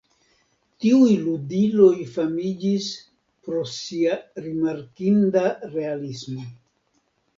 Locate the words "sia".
3.75-4.17